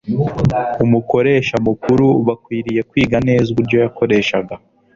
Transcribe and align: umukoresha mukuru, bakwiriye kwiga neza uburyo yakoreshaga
umukoresha 0.85 1.55
mukuru, 1.67 2.05
bakwiriye 2.27 2.81
kwiga 2.89 3.17
neza 3.27 3.47
uburyo 3.53 3.77
yakoreshaga 3.83 4.53